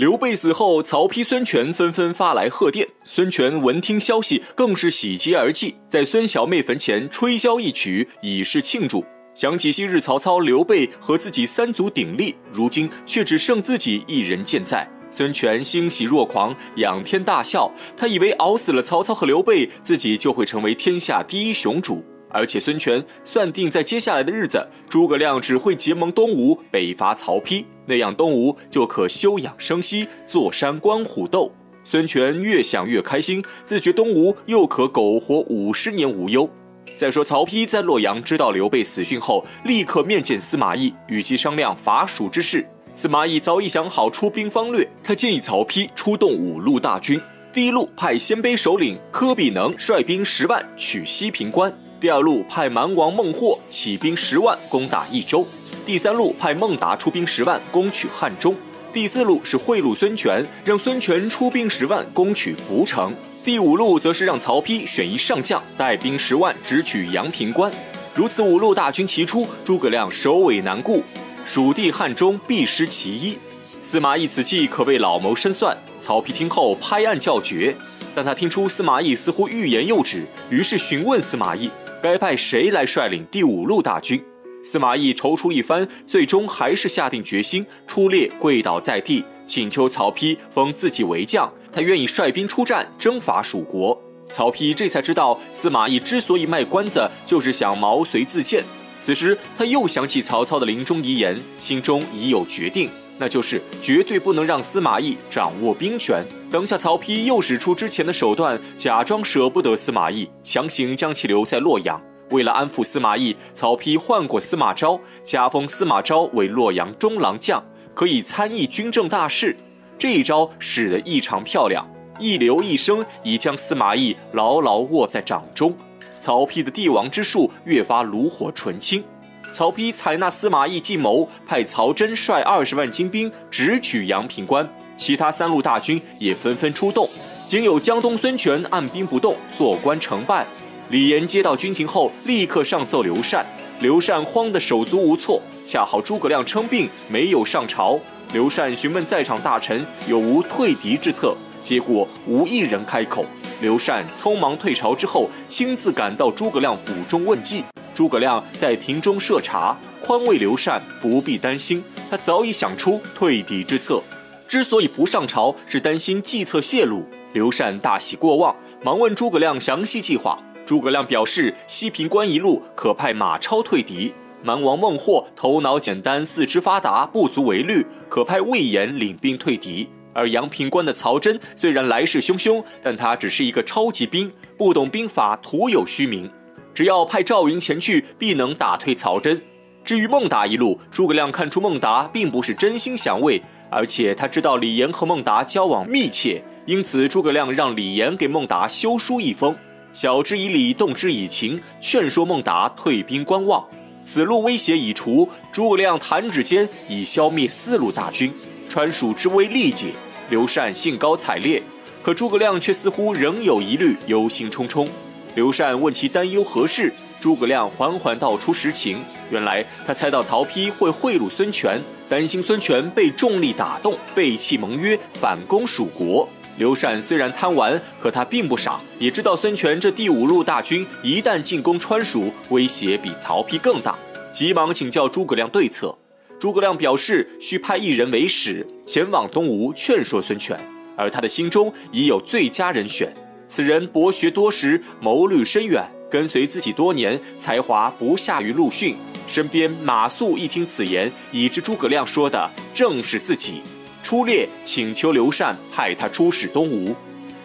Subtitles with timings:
[0.00, 2.88] 刘备死后，曹丕、孙权纷纷发来贺电。
[3.04, 9.04] 孙权闻听消息，更是喜极而泣，在孙小妹坟前吹箫一曲，以示庆祝。
[9.34, 14.90] 想起昔日曹操、刘备和自己三足鼎立，如今却只剩自己一人健在。
[15.10, 17.70] 孙权欣喜若狂，仰天大笑。
[17.94, 22.02] 他以为熬死了曹操和刘备，自己就会成为天下第一雄主。
[22.30, 31.52] 而且孙权算定，在接下来的日子，诸葛亮只会结盟东吴，北伐曹丕，那样东吴就可休养生息，坐山观虎斗。
[31.82, 36.48] 孙权越想越开心，自觉东吴又可苟活五十年无忧。
[36.96, 42.66] 再说曹丕在洛阳知道刘备死讯后，立刻面见司马懿，与其商量伐蜀之事。
[42.92, 47.20] 司马懿早已想好出兵方略，他建议曹丕出动五路大军，
[47.52, 51.72] 第一路派鲜卑首领柯比能率兵十万取西平关。
[52.00, 55.46] 第二路派蛮王孟获起兵十万攻打益州，
[55.84, 58.56] 第三路派孟达出兵十万攻取汉中，
[58.90, 67.70] 第四路是贿赂孙权，让孙权出兵十万攻取涪城，第五路则是让曹丕选一上将带兵十万直取阳平关。
[68.14, 71.02] 如此五路大军齐出，诸葛亮首尾难顾，
[71.44, 73.36] 蜀地汉中必失其一。
[73.82, 75.76] 司马懿此计可谓老谋深算。
[75.98, 77.76] 曹丕听后拍案叫绝，
[78.14, 81.70] 但他听出司马懿似乎欲言又止，于是询问司马懿。
[82.02, 84.22] 该派谁来率领第五路大军？
[84.62, 93.98] 司马懿踌躇一番，最终还是下定决心，出列跪倒在地，请求曹丕封自己为将，他愿意率兵出战，征伐蜀国。
[94.28, 98.64] 曹丕这才知道，司马懿之所以卖关子，就是想毛遂自荐。
[99.00, 102.90] 此时他又想起曹操的临终遗言，心中已有决定。
[103.20, 106.24] 那就是绝对不能让司马懿掌握兵权。
[106.50, 112.00] 等下，曹丕又使出之前的手段，假装舍不得司马懿，强行将其留在洛阳。
[112.30, 117.62] 为了安抚司马懿，曹丕换过司马昭，加封司马昭为洛阳中郎将，
[117.94, 119.54] 可以参议军政大事。
[119.98, 121.86] 这一招使得异常漂亮，
[122.18, 125.76] 一留一生已将司马懿牢牢握在掌中。
[126.18, 129.04] 曹丕的帝王之术越发炉火纯青。
[129.52, 137.08] 曹丕采纳司马懿计谋，派曹真率二十万精兵直取阳平关，其他三路大军也纷纷出动，
[137.48, 140.46] 仅有江东孙权按兵不动，坐观成败。
[140.90, 143.44] 李严接到军情后，立刻上奏刘禅，
[143.80, 145.40] 刘禅慌得手足无措。
[145.64, 147.98] 恰好诸葛亮称病，没有上朝，
[148.32, 153.24] 刘禅询问在场大臣有无退敌之策，结果无一人开口。
[153.60, 157.62] 刘禅匆忙退朝之后，亲自赶到诸葛亮府中问计。
[158.00, 164.02] 诸葛亮在庭中设茶，宽慰刘禅不必担心，他早已想出退敌之策。
[164.48, 167.04] 之所以不上朝，是担心计策泄露。
[167.34, 170.38] 刘禅大喜过望，忙问诸葛亮详细计划。
[170.64, 179.86] 诸葛亮表示，西平关一路可派马超退敌，蛮王孟获头脑简单，四肢发达，不足为虑，可派魏延领兵退敌。
[180.14, 186.30] 而阳平关的曹真虽然来势汹汹，但他只是一个超级兵，不懂兵法，徒有虚名。
[186.74, 189.40] 只要派赵云前去，必能打退曹真。
[189.84, 199.56] 至于孟达一路，诸葛亮看出孟达并不是真心降魏，而且他知道李严和孟达交往密切，因此诸葛亮让李严给孟达修书一封，
[199.94, 203.64] 晓之以理，动之以情，劝说孟达退兵观望。
[204.04, 208.32] 此路威胁已除，诸葛亮弹指间已消灭四路大军，
[208.68, 209.86] 川蜀之危力解。
[210.28, 211.62] 刘禅兴高采烈，
[212.02, 214.86] 可诸葛亮却似乎仍有疑虑，忧心忡忡。
[215.36, 218.98] 刘禅问其担忧何事，诸葛亮缓缓道出实情。
[219.30, 226.28] 原来他猜到曹丕会贿赂孙权，担心孙权被重力打动，背弃盟约，反攻蜀国。
[226.58, 233.96] 刘禅虽然贪玩，可他并不傻，也知道孙权这第五路大军一旦进攻川蜀，威胁比曹丕更大，
[234.32, 235.96] 急忙请教诸葛亮对策。
[236.40, 240.58] 诸葛亮表示，需派一人为使，前往东吴劝说孙权，
[240.96, 243.14] 而他的心中已有最佳人选。
[243.50, 248.94] 此人博学多识，谋虑深远，跟随自己多年，才华不下于陆逊。
[249.26, 253.60] 身边马谡一听此言，已知诸葛亮说的正是自己。
[254.04, 256.94] 出列请求刘禅派他出使东吴，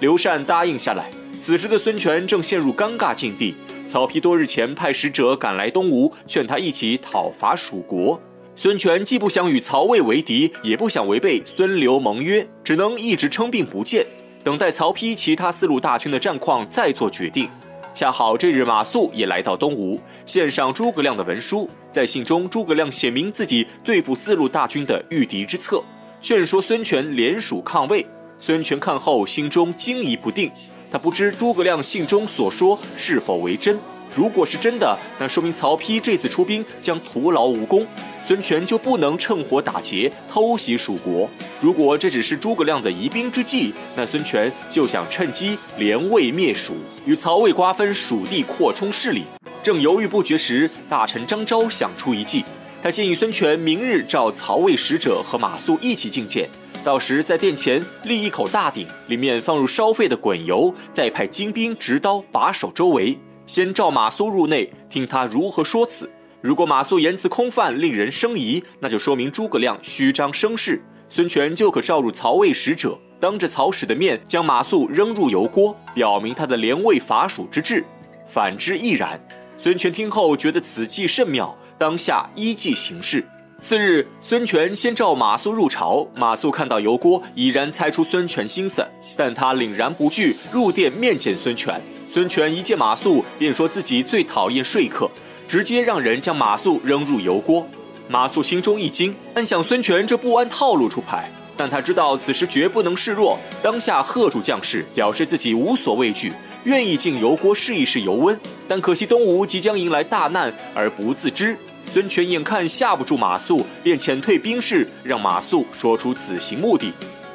[0.00, 1.08] 刘禅答应下来。
[1.40, 3.54] 此时的孙权正陷入尴尬境地。
[3.86, 8.20] 曹丕多日前派使者赶来东吴，劝他一起讨伐蜀国。
[8.54, 14.04] 孙权既不想与曹魏为敌，也不想违背孙刘盟约，只能一直称病不见。
[14.44, 17.48] 等待曹丕其他四路大军的战况再做决定。
[17.94, 21.66] 恰好这日马谡也来到东吴，献上诸葛亮的文书。
[21.90, 25.82] 在信中，诸葛亮写明自己对付四路大军的御敌之策，
[26.20, 28.04] 劝说孙权联署抗魏。
[28.38, 30.50] 孙权看后心中惊疑不定，
[30.92, 33.78] 他不知诸葛亮信中所说是否为真。
[34.14, 37.86] 如果是真的，那说明曹丕这次出兵将徒劳无功。
[38.26, 41.28] 孙权就不能趁火打劫、偷袭蜀国。
[41.60, 46.72] 如果这只是诸葛亮的疑兵之计，那孙权就想趁机连魏灭蜀，
[47.04, 49.24] 与曹魏瓜分蜀地，扩充势力。
[49.62, 52.42] 正犹豫不决时，大臣张昭想出一计，
[52.82, 56.48] 他建议孙权明日召曹魏使者和马谡一起觐见，
[56.82, 66.10] 到时在殿前立一口大鼎，里面放入烧沸的滚油，再派精兵执刀把守周围，先召马谡入内，听他如何说辞。
[66.44, 77.82] 如果马谡言辞空泛，令人生疑，那就说明诸葛亮虚张声势，孙权就可召入曹魏使者，当着曹使的面将马谡扔入油锅，表明他的连魏伐蜀之志。
[78.26, 79.18] 反之亦然。
[79.56, 83.24] 孙权听后觉得此计甚妙，当下依计行事。
[83.58, 88.86] 次日，孙权先召马谡入朝，马谡看到油锅，已然猜出孙权心思，
[89.16, 91.80] 但他凛然不惧，入殿面见孙权。
[92.10, 95.10] 孙权一见马谡，便说自己最讨厌说客，
[95.46, 97.66] 直接让人将马谡扔入油锅。
[98.08, 106.32] 马谡心中一惊，暗想孙权这不按套路出牌，但他知道此时绝不能示弱，当下喝住将士，表示自己无所畏惧。
[106.64, 111.56] 愿意进油锅试一试油温，但可惜东吴即将迎来大难而不自知。
[111.92, 116.92] 孙权眼看吓不住马谡，便遣退兵士，让马谡说出此行目的。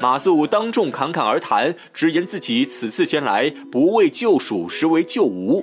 [0.00, 5.62] 马谡当众侃侃而谈，直言自己此次前来不为救蜀，实为救吴。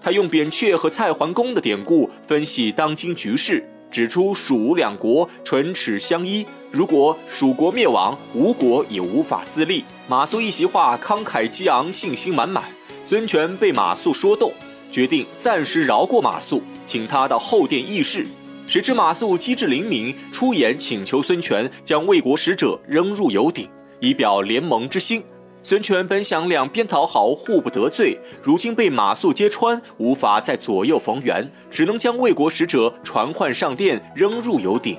[0.00, 6.46] 他用扁鹊和蔡桓公的典故分析当今局势，指出蜀吴两国唇齿相依。
[6.70, 9.84] 如果蜀国灭亡，吴国也无法自立。
[10.08, 12.64] 马谡一席话，慷慨激昂，信心满满。
[13.04, 14.52] 孙权被马谡说动，
[14.90, 18.24] 决定暂时饶过马谡，请他到后殿议事。
[18.66, 23.68] 谁知马谡机智灵敏，出言请求孙权将魏国使者扔入油鼎，
[23.98, 25.22] 以表联盟之心。
[25.62, 34.96] 孙权本想两边讨好，互不得罪，如今被马谡揭穿，无法再左右逢源，只能将魏国使者传唤上殿，扔入油鼎。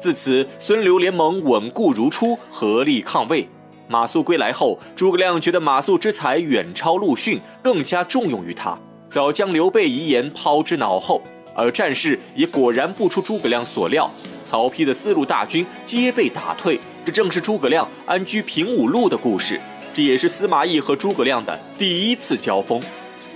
[0.00, 3.48] 自此，孙刘联盟稳固如初，合力抗魏。
[3.86, 8.76] 马谡归来后，诸葛亮觉得马谡之才远超陆逊，更加重用于他，
[9.08, 11.22] 早将刘备遗言抛之脑后。
[11.54, 14.10] 而战事也果然不出诸葛亮所料，
[14.44, 16.80] 曹丕的四路大军皆被打退。
[17.04, 19.60] 这正是诸葛亮安居平武路的故事，
[19.92, 22.80] 这也是司马懿和诸葛亮的第一次交锋。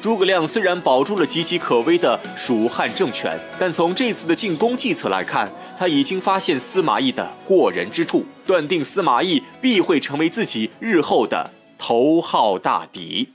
[0.00, 5.50] 诸葛亮虽然保住了岌岌可危的蜀汉政权，但从这次的进攻计策来看。
[5.76, 13.28] 他已经发现司马懿的过人之处，断定司马懿必会成为自己日后的头号大敌。